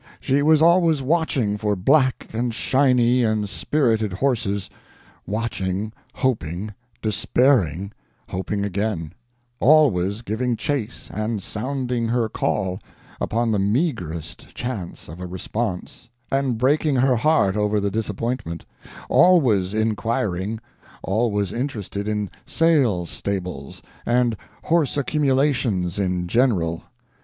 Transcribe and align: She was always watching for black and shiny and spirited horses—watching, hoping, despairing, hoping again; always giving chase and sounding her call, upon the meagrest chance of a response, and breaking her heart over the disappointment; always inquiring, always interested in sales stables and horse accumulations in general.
She 0.19 0.41
was 0.41 0.63
always 0.63 1.03
watching 1.03 1.57
for 1.57 1.75
black 1.75 2.25
and 2.33 2.55
shiny 2.55 3.23
and 3.23 3.47
spirited 3.47 4.13
horses—watching, 4.13 5.93
hoping, 6.15 6.73
despairing, 7.03 7.91
hoping 8.29 8.65
again; 8.65 9.13
always 9.59 10.23
giving 10.23 10.55
chase 10.55 11.11
and 11.13 11.43
sounding 11.43 12.07
her 12.07 12.27
call, 12.29 12.79
upon 13.19 13.51
the 13.51 13.59
meagrest 13.59 14.55
chance 14.55 15.07
of 15.07 15.19
a 15.21 15.27
response, 15.27 16.09
and 16.31 16.57
breaking 16.57 16.95
her 16.95 17.17
heart 17.17 17.55
over 17.55 17.79
the 17.79 17.91
disappointment; 17.91 18.65
always 19.07 19.75
inquiring, 19.75 20.59
always 21.03 21.53
interested 21.53 22.07
in 22.07 22.31
sales 22.43 23.11
stables 23.11 23.83
and 24.03 24.35
horse 24.63 24.97
accumulations 24.97 25.99
in 25.99 26.27
general. 26.27 26.85